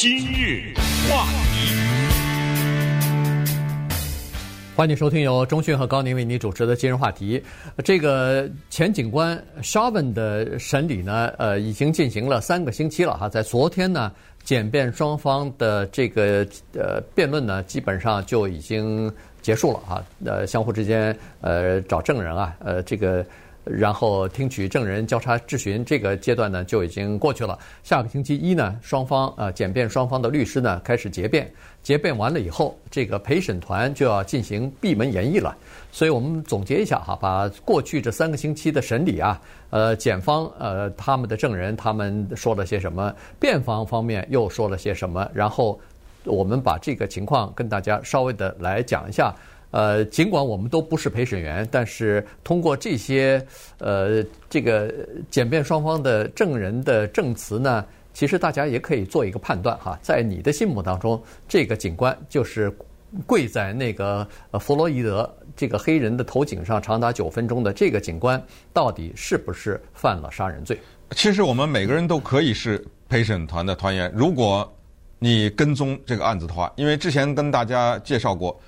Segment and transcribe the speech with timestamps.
[0.00, 0.72] 今日
[1.10, 1.74] 话题，
[4.74, 7.42] 欢迎收听由中讯和高宁为您主持的今日话题。
[7.84, 14.10] 这个前警官 Shavin 的审理呢，呃，已经进行了三个星期了哈，在昨天呢，
[14.42, 19.12] 检辩双方的这个呃辩论呢，基本上就已经
[19.42, 23.22] 结束了哈，呃，相互之间呃找证人啊，呃，这个。
[23.64, 27.58] 然后听取证人交叉质询这个阶段呢，就已经过去了。
[27.82, 31.50] 下个星期一呢，双方呃检辩双方的律师呢开始结辩，
[31.82, 35.56] 结辩完了以后，这个陪审团就要进行闭门研议了。
[35.92, 39.40] 所以我们总结一下哈，把过去这三个星期的审理啊，
[39.70, 45.78] 呃，检方呃他们的证人他们说了些什么，辩方方面又说了些什么，然后
[46.24, 49.34] 我们把这个情况跟大家稍微的来讲一下。
[49.70, 53.40] 呃，尽管我们都不是陪审员，但是通过这些
[53.78, 54.92] 呃这个
[55.30, 62.72] 检辩双方的证人的证词呢，其实大家也可以做一个判断哈，在你的心目当中，这个警官就是
[63.26, 64.26] 跪在那个
[64.58, 70.76] 弗洛伊德这个黑人的头颈上长达九分钟的这个警官，到底是不是犯了杀人罪？
[71.12, 74.68] 其实我们每个人都可以是陪审团的团员，如果
[75.20, 78.60] 你跟踪这个案子的话，因为之前跟大家介绍过。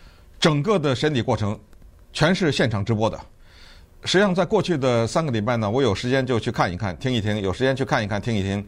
[0.42, 1.56] 整个的审理过程
[2.12, 3.16] 全是现场直播的。
[4.04, 8.66] 实际上，在过去的三个礼拜呢，我有时间就去看一看、听一听；有时间去看一看、听一听，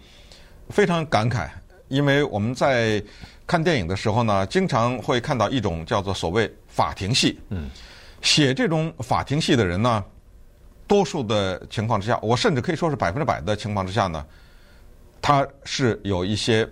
[0.68, 1.48] 非常感慨。
[1.88, 3.02] 因为我们在
[3.44, 7.40] 看电影的时候呢，经常会看到一种叫做所谓法庭戏。
[7.48, 7.68] 嗯。
[8.22, 10.04] 写这种法庭戏的人呢，
[10.86, 14.24] 多数的情况之下，我甚至可以说是百分之百的情况之下呢，
[15.20, 16.66] 他是有一些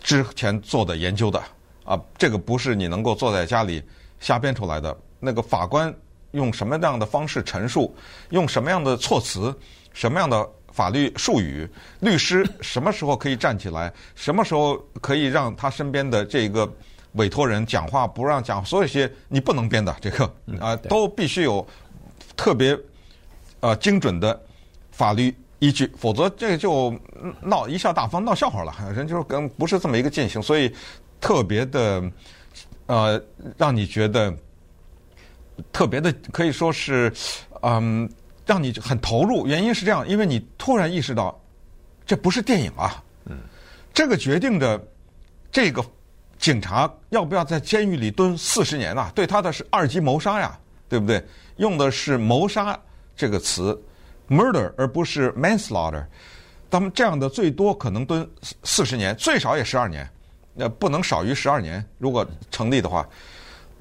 [0.00, 1.42] 之前做的研究的。
[1.86, 3.82] 啊，这个不是你能够坐在家里
[4.20, 4.94] 瞎编出来的。
[5.18, 5.92] 那个法官
[6.32, 7.94] 用什么样的方式陈述，
[8.30, 9.54] 用什么样的措辞，
[9.94, 11.66] 什么样的法律术语，
[12.00, 16.70] 律师什么时候可以站起来，什么时候可以让他身边的这个
[17.12, 21.66] 委托人讲话，不让讲，所有些你不能编的这个啊，都必须有
[22.36, 22.78] 特别
[23.60, 24.38] 呃精准的
[24.90, 26.94] 法律依据，否则这个就
[27.40, 30.70] 闹一下大方，闹笑话了，人就是跟不是这么一个进行，所以。
[31.20, 32.02] 特别的，
[32.86, 33.22] 呃，
[33.56, 34.34] 让你觉得
[35.72, 37.12] 特别的，可以说是，
[37.62, 38.08] 嗯，
[38.44, 39.46] 让你很投入。
[39.46, 41.40] 原因是这样，因为你突然意识到，
[42.06, 43.02] 这不是电影啊。
[43.24, 43.38] 嗯。
[43.92, 44.80] 这个决定着
[45.50, 45.84] 这个
[46.38, 49.10] 警察要不要在监狱里蹲四十年啊？
[49.14, 51.24] 对他的是二级谋杀呀，对不对？
[51.56, 52.78] 用的是谋杀
[53.16, 53.82] 这个词
[54.28, 56.04] ，murder，而不是 manslaughter。
[56.70, 58.28] 他们这样的最多可能蹲
[58.64, 60.06] 四十年，最少也十二年。
[60.56, 63.06] 那不能少于十二年，如果成立的话，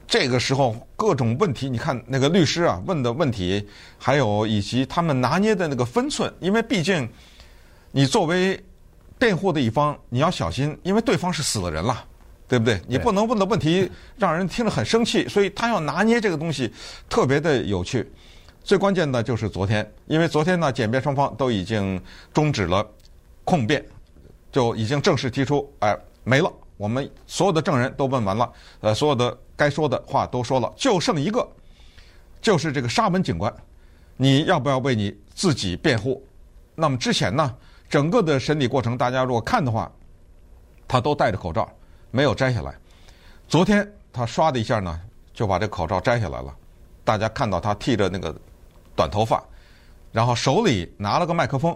[0.06, 7.10] 这个时候各种问题，你看那个律师啊问的问题，还有以及他们拿捏的那个分寸，因为毕竟
[7.92, 8.62] 你作为
[9.18, 12.06] 辩护的一方，你要小心，因为对方是死了人了，
[12.48, 12.80] 对不对？
[12.88, 16.72] 你不能问的问题让人听了很生气，所以他要拿捏这个东西
[17.10, 18.12] 特别的有趣。
[18.64, 22.02] 最关键的就是昨天，因为昨天呢，检辩双方都已经
[22.34, 22.86] 终止了
[23.44, 23.84] 控辩，
[24.52, 26.52] 就已经正式提出，哎，没了。
[26.78, 31.48] 我们所有的证人都问完了，呃，所有的该说的话都说了，就剩一个，
[32.42, 33.54] 就是这个沙文警官，
[34.18, 36.22] 你要不要为你自己辩护？
[36.76, 37.56] 那么之前呢，
[37.90, 39.90] 整个的审理过程，大家如果看的话，
[40.86, 41.70] 他都戴着口罩，
[42.12, 42.76] 没有摘下来。
[43.48, 45.00] 昨天他唰的一下呢，
[45.34, 46.54] 就把这口罩摘下来了，
[47.06, 48.36] 大家看到他剃着那个
[48.98, 49.42] 短头发，
[50.12, 51.74] 然后手里拿了个麦克风，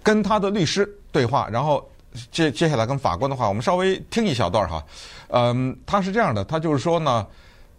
[0.00, 1.84] 跟他的律师对话，然后。
[2.30, 4.84] 接接下来跟法官的话，我们稍微听一小段哈。
[5.28, 7.26] 嗯，他是这样的，他就是说呢，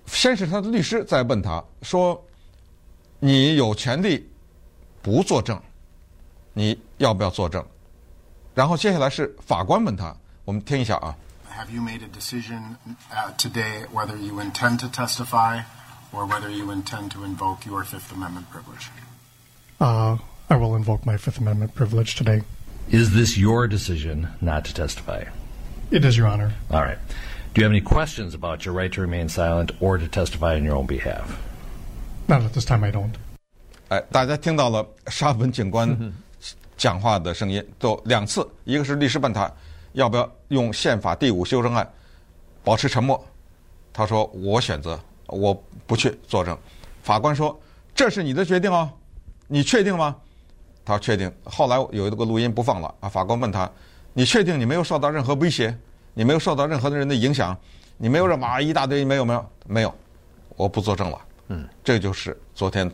[0.06, 2.20] 先是他的律师在问他说
[3.20, 4.28] ：“你有权利
[5.02, 5.60] 不作证，
[6.54, 7.64] 你要不要作证？”
[8.56, 11.16] 然后接下来是法官问他，我们听一下啊。
[11.56, 12.78] Have you made a decision
[13.38, 15.62] today whether you intend to testify
[16.12, 18.90] or whether you intend to invoke your Fifth Amendment privilege?
[19.80, 20.18] Uh,
[20.48, 22.42] I will invoke my Fifth Amendment privilege today.
[22.92, 25.24] Is this your decision not to testify?
[25.92, 26.52] It is, Your Honor.
[26.70, 26.98] All right.
[27.54, 30.64] Do you have any questions about your right to remain silent or to testify on
[30.64, 31.38] your own behalf?
[32.28, 33.14] Not at this time, I don't.
[33.90, 35.96] 哎，大家听到了沙文警官
[36.78, 39.52] 讲话的声音，都两次，一个是律师问他
[39.94, 41.88] 要不要用宪法第五修正案
[42.64, 43.24] 保持沉默，
[43.92, 45.54] 他说我选择我
[45.86, 46.58] 不去作证。
[47.04, 47.60] 法官说
[47.94, 48.90] 这是你的决定哦，
[49.48, 50.16] 你确定吗？
[50.86, 53.08] 他确定，后来有一个录音不放了啊。
[53.08, 53.70] 法官问他
[54.14, 55.76] ：“你确定你没有受到任何威胁？
[56.14, 57.58] 你没有受到任何的人的影响？
[57.98, 59.94] 你没有让马一大堆没有没有没有？
[60.56, 62.90] 我不作证了。”嗯，这就是昨天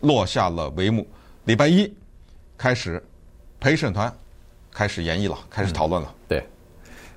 [0.00, 1.06] 落下了帷幕。
[1.44, 1.92] 礼拜一
[2.56, 3.02] 开始，
[3.58, 4.12] 陪审团
[4.72, 6.08] 开始研议了，开始讨论了。
[6.08, 6.46] 嗯、对，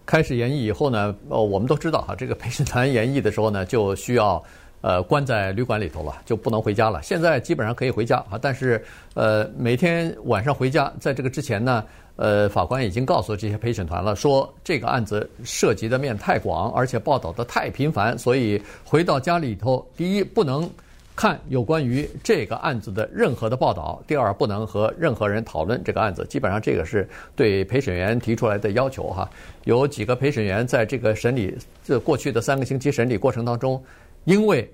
[0.05, 4.43] 开始研议以后呢，呃，我们都知道哈，这个陪审团研议的时候呢，就需要
[4.81, 7.01] 呃关在旅馆里头了，就不能回家了。
[7.01, 8.83] 现在基本上可以回家啊，但是
[9.13, 11.83] 呃每天晚上回家，在这个之前呢，
[12.15, 20.69] 呃法官已经告诉这些陪审团了，说这个案子涉及的面太广，而且报道的太频繁，所以回到家里头，第一不能。
[21.13, 24.01] 看有关于这个案子的任何的报道。
[24.07, 26.25] 第二，不能和任何人讨论这个案子。
[26.27, 29.29] 基本上，这个是对陪审员提出来的要求哈。
[29.65, 33.79] 有几个陪审员在这个审理这过去的三个星期审理过程当中，
[34.25, 34.69] 因为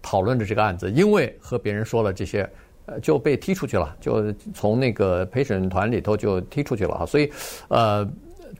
[0.00, 2.48] 讨论着这个案子，因为和别人说了这些，
[2.86, 7.06] 呃，就被踢出去了，就从那个陪审团里头就踢出去了哈。
[7.06, 7.30] 所以，
[7.68, 8.08] 呃，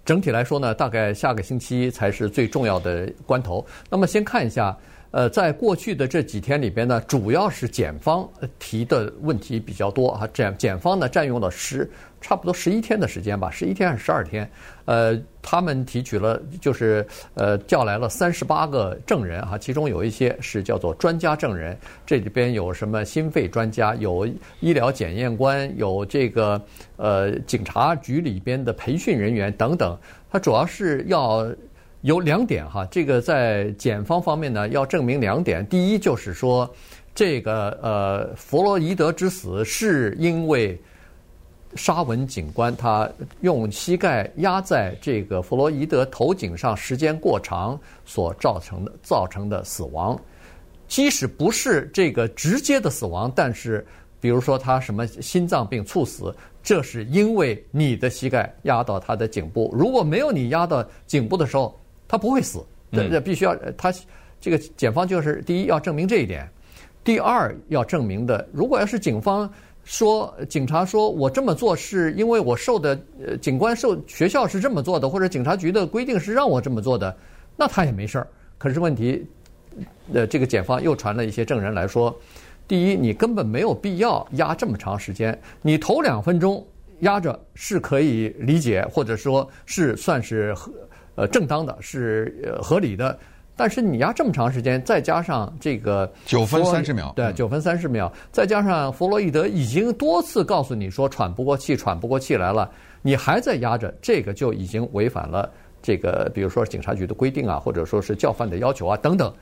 [0.05, 3.65] 整体来说呢，大概下个星期才是最重要的关头。
[3.91, 4.77] 那么，先看一下。
[5.11, 8.29] 呃，在过去的这几天里边呢，主要是检方
[8.59, 10.29] 提的问题比较多啊。
[10.35, 11.91] 检检方呢占用了十
[12.21, 14.49] 差不多十一天的时间吧，十一天还是十二天？
[14.85, 21.75] 呃，他们提取了就是呃叫来了三十八个证人哈，其中有一些是叫做专家证人，
[22.05, 24.29] 这里边有什么心肺专家，有
[24.61, 26.61] 医疗检验官，有这个
[26.97, 29.99] 呃警察局里边的培训人员等等，
[30.31, 31.51] 他主要是要。
[32.03, 35.67] 有两点哈，这个在检方方面呢，要证明两点。
[35.67, 36.69] 第一就是说，
[37.15, 40.81] 这个呃，弗洛伊德之死是因为
[41.75, 43.11] 沙文警官他
[43.41, 50.19] 用膝盖压在这个弗洛伊德头颈上时间过长所造成的造成的死亡。
[50.87, 53.85] 即使不是这个直接的死亡，但是
[54.21, 59.69] 比如说他什么心脏病猝死，这是因为你的膝盖压到他的颈部。
[59.77, 61.79] 如果没有你压到颈部的时候，
[62.09, 63.93] 他不会死，这这必须要他
[64.41, 66.49] 这个检方就是第一要证明这一点，
[67.05, 69.49] 第二要证明的，如果要是警方
[69.85, 77.15] 说警察说我这么做是因为我受的呃警官受学校是这么做的，或者警察局的规定是让我这么做的，
[77.57, 78.29] 那他也没事儿。
[78.57, 79.27] 可是问题，
[80.15, 82.19] 呃，这个检方又传了一些证人来说，
[82.67, 86.67] 第一你根本没有必要压这么长时间，你头两分钟
[87.01, 90.55] 压着是可以理解，或者说是算是。
[91.19, 93.19] 呃，正当的是呃合理的，
[93.56, 102.70] 但是你压这么长时间，再加上这个九分三十秒，对，九分三十秒，再加上弗洛伊德已经多次告诉你说喘不过气，喘不过气来了，
[103.03, 105.50] 你还在压着，这个就已经违反了
[105.82, 109.35] 这个，比如说警察局的规定啊，或者说是教范的要求啊等等，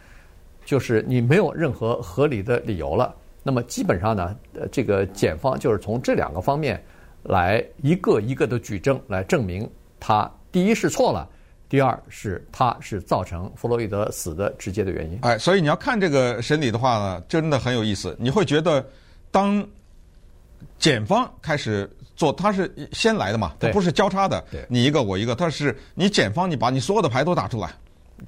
[0.64, 3.14] 就是你没有任何合理的理由了。
[3.42, 6.82] 那么基本上呢，呃，这个检方就是从这两个方面
[7.22, 9.68] 来一个一个的举证，来证明
[10.00, 11.28] 他第一是错了。
[11.68, 15.18] 第二是，他是造成弗洛伊德死的直接的原因。
[15.22, 18.16] 哎，所以你要看这个审理的话呢，真的很有意思。
[18.20, 18.84] 你会觉得，
[19.32, 19.66] 当
[20.78, 27.70] 检方开始做，他是先来的嘛，他不是交叉的，你一个我一个，他是你检方，你把你所有的牌都打出来，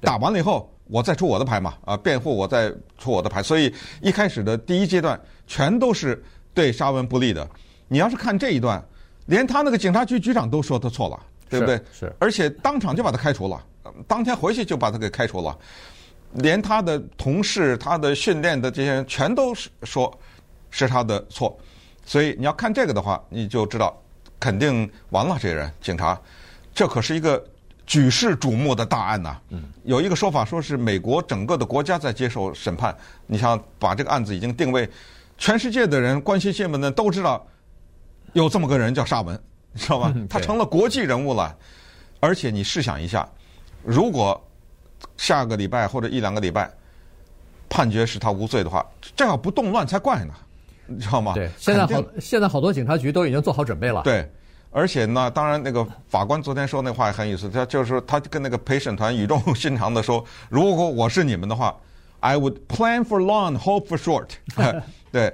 [0.01, 3.41] 打完了以后，我再出我的牌嘛，啊，辩护我再出我的牌。
[3.41, 6.21] 所以一开始的第一阶段全都是
[6.53, 7.49] 对沙文不利的。
[7.87, 8.83] 你要是看这一段，
[9.27, 11.17] 连他那个警察局局长都说他错了。
[11.49, 11.75] 对不对？
[11.91, 13.61] 是，是，而且当场就把他开除了，
[14.07, 15.57] 当天回去就把他给开除了，
[16.33, 20.13] 连他的同事、他的训练的这些人全都是说
[20.69, 21.57] 是他的错，
[22.05, 23.99] 所以你要看这个的话，你就知道
[24.39, 25.37] 肯定完了。
[25.41, 26.19] 这些人警察，
[26.73, 27.43] 这可是一个
[27.87, 29.37] 举世瞩目的大案呐。
[29.49, 29.63] 嗯。
[29.83, 32.95] 有一个说法说是美国整个的国家在接受审判，
[33.25, 34.87] 你像把这个案子已经定位，
[35.39, 37.43] 全世界的人关心新闻的都知道
[38.33, 39.41] 有这么个人叫沙文。
[39.71, 40.13] 你知道吧？
[40.29, 41.55] 他成了国际人物了，
[42.19, 43.27] 而且你试想一下，
[43.83, 44.41] 如果
[45.15, 46.69] 下个礼拜或者一两个礼拜
[47.69, 48.85] 判决是他无罪的话，
[49.15, 50.33] 这要不动乱才怪呢，
[50.87, 51.33] 你知道吗？
[51.33, 54.01] 对，现在好，现在好多警察局都已经做好准备了。
[54.03, 54.29] 对，
[54.71, 61.77] 而且呢，当然那个法官昨天说那话也很有意思，他就是说他跟那个陪审团语重心长的说，如果我是你们的话
[62.21, 64.29] ，I would plan for long, hope for short。
[65.11, 65.33] 对，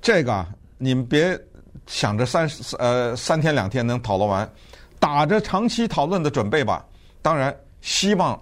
[0.00, 0.46] 这个
[0.78, 1.38] 你们别。
[1.88, 4.48] 想着三呃三天两天能讨论完，
[5.00, 6.84] 打着长期讨论的准备吧。
[7.22, 8.40] 当然，希望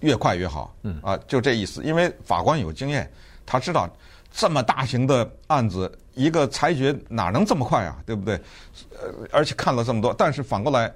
[0.00, 0.74] 越快越好。
[0.82, 1.84] 嗯啊，就这意思。
[1.84, 3.08] 因为法官有经验，
[3.44, 3.88] 他知道
[4.32, 7.96] 这么大型的案子，一个裁决哪能这么快啊？
[8.06, 8.34] 对不对？
[8.98, 10.14] 呃，而且看了这么多。
[10.14, 10.90] 但是反过来，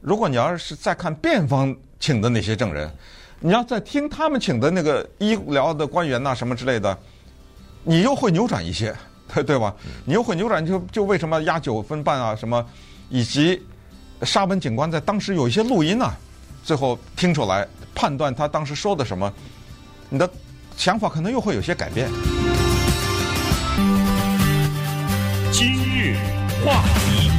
[0.00, 2.90] 如果你要是再看辩方请的那些证人，
[3.40, 6.96] 你要再听他们请的那个医疗的官员呐什么之类的，
[7.84, 8.94] 你又会扭转一些。
[9.34, 9.74] 对对吧？
[10.04, 12.34] 你又会扭转，就就为什么压九分半啊？
[12.34, 12.64] 什么，
[13.08, 13.60] 以及
[14.22, 16.16] 沙文警官在当时有一些录音啊，
[16.62, 19.32] 最后听出来判断他当时说的什么，
[20.08, 20.28] 你的
[20.76, 22.08] 想法可能又会有些改变。
[25.52, 26.16] 今日
[26.64, 27.30] 话题，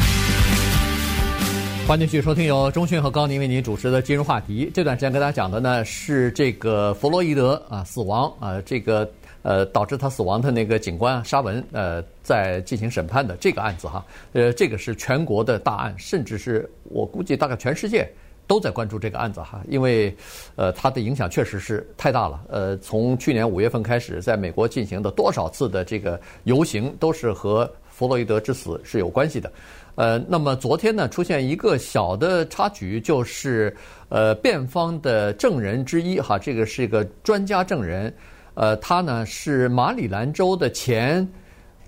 [1.88, 4.72] 欢迎继续收听由中讯和高宁为您主持的今日话题。
[4.74, 9.10] 这段时间跟大家讲的呢是这个弗洛伊德啊死亡啊，这个
[9.42, 18.10] 呃导致他死亡的那个警官沙文呃在进行审判的这个案子哈，呃这个是全国的大案，甚至是我估计大概全世界
[18.46, 20.16] 都在关注这个案子哈，因为
[20.56, 22.42] 呃它的影响确实是太大了。
[22.50, 29.52] 呃，从去年五月份开始，在美国进行的多少次的这个游行都是和弗洛伊德之死是有关系的。
[29.96, 33.76] 呃，那么昨天呢，出现一个小的插曲，就是
[34.10, 38.14] 呃，辩方的证人之一哈，这个是一个专家证人，
[38.58, 41.26] 呃，他呢是马里兰州的前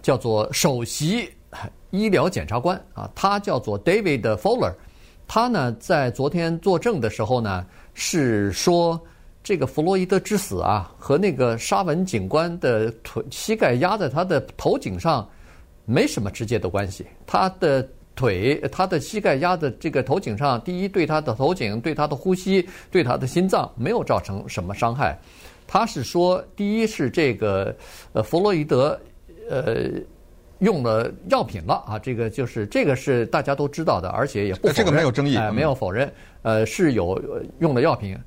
[0.04, 1.28] 叫做首席
[1.90, 4.72] 医疗检察官啊，他叫做 David Fowler，
[5.28, 9.02] 他呢在昨天作证的时候呢，是说
[9.44, 15.28] 这个弗洛伊德之死啊和那个沙文警官的腿膝盖压在他的头颈上
[15.86, 17.84] 没什么直接的关系，他的。
[18.16, 25.18] 腿，他的膝盖压在这个头颈上，第一，对他的头颈、对他的呼吸、对他的心脏没有造成什么伤害。
[25.72, 27.76] 他是说，第一是这个
[28.14, 29.00] 呃弗洛伊德
[29.48, 29.86] 呃
[30.58, 36.12] 用了药品了啊，这个就是这个是大家都知道的，而且也不否认，这个没有争议，哎，没有否认，
[36.42, 37.22] 呃是有
[37.60, 38.18] 用的药品。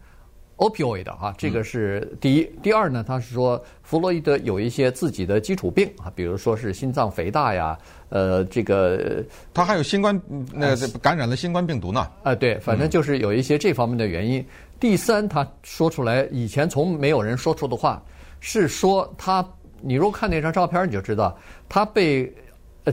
[0.56, 2.44] Opioid 啊，这个是第一。
[2.62, 7.76] 第二呢，他是说弗洛伊德有一些自己的基础病啊，比如说是心脏肥大呀，
[8.10, 10.20] 呃，这个他还有新冠
[10.52, 12.06] 那个感染了新冠病毒呢。
[12.22, 14.40] 啊，对，反正就是有一些这方面的原因。
[14.40, 14.46] 嗯、
[14.78, 18.00] 第三，他说出来以前从没有人说出的话，
[18.38, 19.44] 是说他，
[19.80, 21.36] 你如果看那张照片，你就知道
[21.68, 22.32] 他被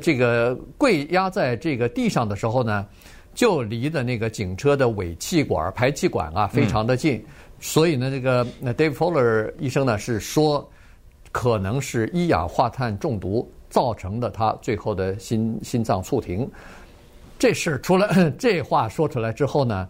[0.01, 2.87] 这个跪压在这个地上的时候呢，
[3.35, 7.17] 就离的那个警车的尾气管、排气管啊非常的近。
[7.17, 7.25] 嗯
[7.61, 10.69] 所以呢，这个那 Dave Fowler 医生呢是说，
[11.31, 16.49] 可能是一氧化碳中毒造成的，他最后的心心脏猝停。
[17.37, 18.07] 这事出来，
[18.39, 19.87] 这话说出来之后呢，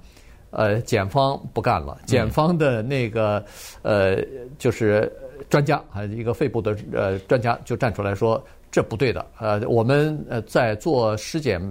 [0.52, 3.44] 呃，检方不干了，检方的那个
[3.84, 4.18] 呃，
[4.58, 5.12] 就是
[5.50, 9.26] 专家啊，一个肺部的呃专家就站出来说，这不对的。
[9.40, 11.62] 呃，我们呃在做尸检，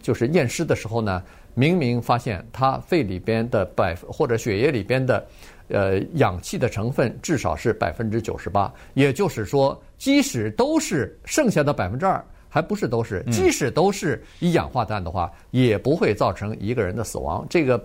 [0.00, 1.22] 就是验尸的时候呢。
[1.58, 5.26] 明明发现他肺里边的百或者血液里边的，
[5.68, 17.46] 呃，氧气的成分至少是百分之九十八，也就是说，即使都是剩下的百分之二，还不是都是，即使都是一氧化碳的话，也不会造成一个人的死亡。
[17.48, 17.82] 这个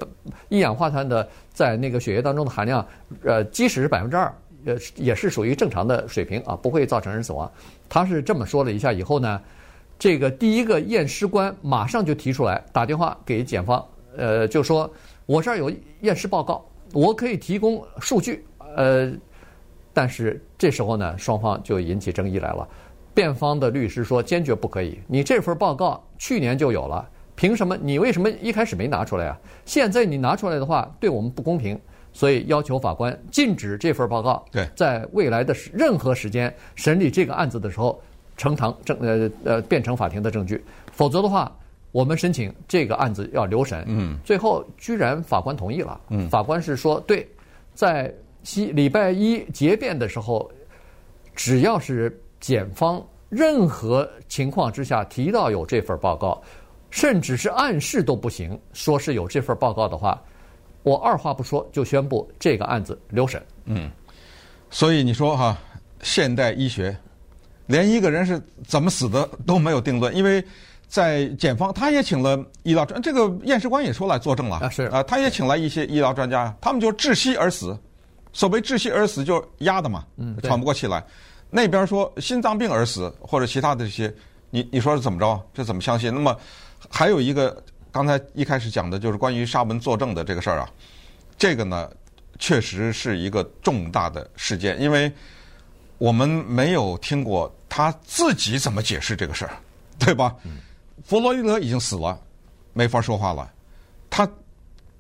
[0.50, 2.86] 一氧化碳的在那个血液当中的含量，
[3.24, 4.36] 呃，即使是百分之二，
[4.66, 7.50] 呃，也是属于正常的水平啊，不会造成人死亡。
[7.88, 9.42] 他是这么说了一下以后呢。
[10.02, 13.86] 这个第一个验尸官马上就提出来，打电话给检方，
[14.18, 14.92] 呃，就说
[15.28, 18.44] 我这儿有验尸报告，我可以提供数据，
[18.76, 19.14] 呃，
[19.94, 22.68] 但是这时候呢，双方就引起争议来了。
[23.14, 29.38] 辩方的律师说坚决不可以，你这份报告去年就有了，凭什么你为什么一开始没拿出来啊？
[29.66, 31.80] 现在你拿出来的话，对我们不公平，
[32.12, 34.44] 所以要求法官禁止这份报告。
[34.76, 38.02] 在未来的任何时间审理这个案子的时候。
[38.42, 40.60] 呈堂证呃呃变成法庭的证据，
[40.92, 41.56] 否则的话，
[41.92, 43.86] 我们申请这个案子要留审。
[43.88, 46.02] 嗯，最后居然法官同意了。
[46.10, 47.30] 嗯，法官是说，对，
[47.76, 50.50] 在西礼拜一结辩的时候，
[51.36, 56.42] 只要是检方任何情况之下提到有这份报告，
[56.90, 60.20] 甚至是暗示都不行，说是有这份报告的话，
[60.82, 63.40] 我二话不说就宣布这个案子留审。
[63.66, 63.92] 嗯，
[64.72, 65.56] 所以你说哈，
[66.02, 66.98] 现代医学。
[67.72, 70.44] 连一个人是怎么死的都没有定论，因为
[70.88, 77.78] 在检方他也请了医疗专，这个验尸官也出来作证了啊，是啊，他也请来一些医疗专家，他们就窒息而死。
[78.34, 81.04] 所谓窒息而死，就是压的嘛，嗯，喘不过气来。
[81.50, 84.14] 那边说心脏病而死或者其他的这些，
[84.50, 85.42] 你你说是怎么着？
[85.54, 86.14] 这怎么相信？
[86.14, 86.36] 那么
[86.90, 87.62] 还有一个，
[87.92, 90.70] 刚才一开始讲的就是关于沙文作证的这个事儿啊，
[91.38, 91.90] 这个呢
[92.40, 95.12] 确实是一个重大的事件，因为
[95.98, 97.54] 我们没有听过。
[97.82, 99.58] 他自己怎么解释这个事儿，
[99.98, 100.36] 对吧？
[101.04, 102.20] 弗洛伊德已经死了，
[102.74, 103.52] 没法说话了。
[104.08, 104.30] 他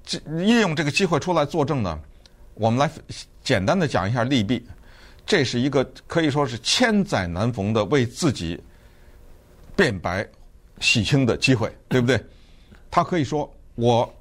[0.04, 2.00] 这利用这个机会出来作证呢，
[2.56, 2.90] 我们来
[3.44, 4.66] 简单的讲一下利弊。
[5.28, 8.60] 这是一个可以说是千载难逢的为自己
[9.76, 10.28] 辩白
[10.80, 12.20] 洗清的机会，对不对？
[12.90, 14.12] 他可以说：“我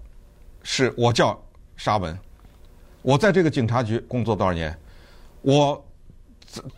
[0.62, 1.42] 是我叫
[1.78, 2.16] 沙文，
[3.00, 4.78] 我在这个警察局工作多少年？
[5.40, 5.82] 我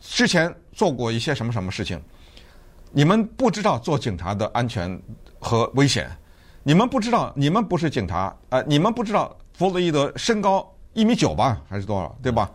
[0.01, 2.03] 之前。”做过一些什么什么事情？
[2.91, 5.01] 你们不知道做警察的安全
[5.39, 6.11] 和危险，
[6.63, 8.63] 你们不知道，你们不是警察啊、呃！
[8.65, 12.15] 你们不知道弗洛伊德身高一米九吧，还是多少？
[12.23, 12.51] 对吧？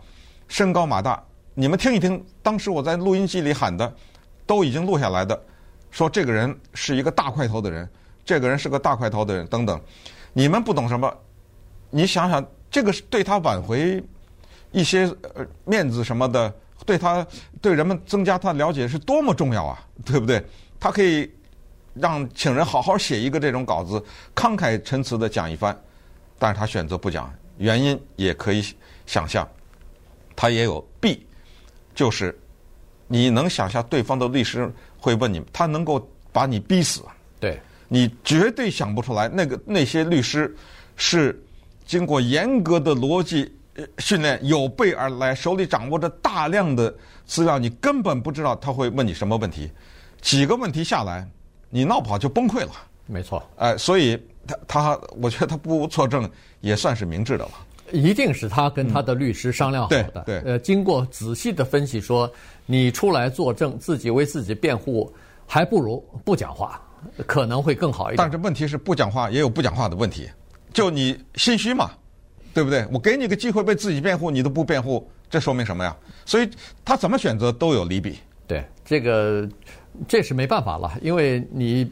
[0.46, 1.22] 身高马大，
[1.54, 3.92] 你们听一听，当时我在录音机里喊的，
[4.46, 5.38] 都已经录下来的，
[5.90, 7.88] 说这个人是一个大块头的人，
[8.24, 9.80] 这个人是个大块头的人等等，
[10.32, 11.12] 你们不懂什么，
[11.90, 14.02] 你想想，这个是对他挽回
[14.70, 16.54] 一些呃面子什么的，
[16.88, 17.26] 对他
[17.60, 20.42] 对人们增加他的了解是多么重要啊，对不对？
[20.80, 21.30] 他可以
[21.92, 24.02] 让请人好好写一个这种稿子，
[24.34, 25.78] 慷慨陈词的讲一番，
[26.38, 28.64] 但是他选择不讲，原因也可以
[29.04, 29.46] 想象，
[30.34, 31.26] 他也有弊，
[31.94, 32.34] 就是
[33.06, 37.02] 你能想象对方的律师会问你，他能够把你逼死。
[37.38, 40.56] 对，你绝对想不出来，那个那些律师
[40.96, 41.38] 是
[41.84, 43.54] 经过严格的逻辑
[43.98, 46.94] 训练，有备而来，手里掌握着大量的
[47.24, 49.70] 资料，你根本不知道他会问你什么问题。
[50.20, 51.26] 几个问题下来，
[51.70, 52.70] 你闹不好就崩溃了。
[53.06, 56.28] 没错，哎、呃，所以他他，我觉得他不作证
[56.60, 57.50] 也算是明智的了。
[57.92, 60.02] 一定是他跟他的律师商量好的。
[60.02, 62.34] 嗯、对，对呃，经过仔细的分析说，说
[62.66, 65.10] 你出来作证，自己为自己辩护，
[65.46, 66.80] 还不如不讲话。
[67.28, 70.28] 可能会更好一点，但是问题是不讲话也有不讲话的问题，
[70.72, 71.92] 就你心虚嘛，
[72.58, 72.84] 对不对？
[72.92, 75.96] 我给你个机会为自己辩护，你都不辩护，这说明什么呀？
[76.24, 76.50] 所以
[76.84, 78.18] 他怎么选择都有利弊。
[78.48, 79.48] 对，这个
[80.08, 81.88] 这是没办法了，因为你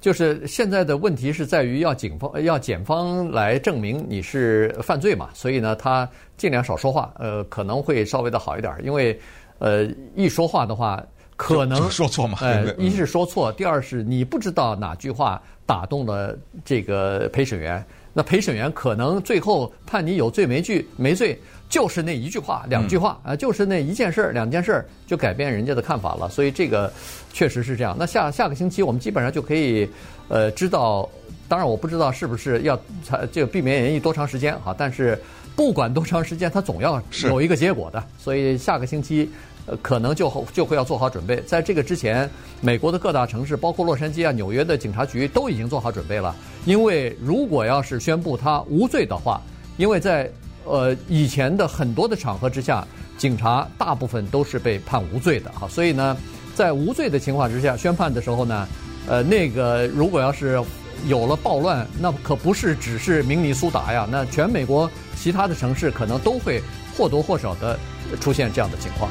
[0.00, 6.08] 就是现在的问题是在于要警方要检方来证明你是犯罪嘛，所以呢，他
[6.38, 9.20] 尽量少说话，呃，可能会稍微的好一点，因为
[9.58, 11.04] 呃一说话的话。
[11.36, 12.38] 可能说错嘛？
[12.40, 17.84] 呃，一是说错，第二是你不知道哪句话打动了这个陪审员，
[18.18, 26.26] 那陪审员可能最后判你有罪没罪，没罪就是那一句话、两句话啊，就是那一件事儿、两件事儿就改变人家的看法了。
[26.30, 26.90] 所以这个
[27.34, 27.94] 确实是这样。
[27.98, 29.86] 那下下个星期我们基本上就可以
[30.28, 31.06] 呃知道，
[31.46, 35.18] 当然我不知道是不是要才这个避免演绎多长时间哈，但是
[35.54, 38.02] 不管多长时间，它总要有一个结果的。
[38.18, 39.30] 所以下个星期。
[39.66, 41.40] 呃，可能就就会要做好准备。
[41.42, 42.28] 在这个之前，
[42.60, 46.34] 美国的各大城市，包括洛杉矶啊、纽约的警察局都已经做好准备了。
[46.64, 49.40] 因为如果要是宣布他无罪的话，
[49.76, 50.30] 因为在
[50.64, 52.86] 呃以前的很多的场合之下，
[53.18, 55.68] 警察大部分都是被判无罪的哈。
[55.68, 56.16] 所以呢，
[56.54, 58.68] 在无罪的情况之下宣判的时候呢，
[59.08, 60.62] 呃，那个如果要是
[61.06, 66.62] 有了暴乱，那可不是只是明尼苏达呀，那全美国其他的城市可能都会
[66.96, 67.78] 或多或少的
[68.20, 69.10] 出现这样的情况。